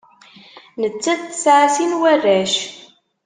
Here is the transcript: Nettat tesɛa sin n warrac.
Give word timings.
Nettat 0.81 1.21
tesɛa 1.29 1.67
sin 1.75 1.91
n 1.95 1.97
warrac. 1.99 2.55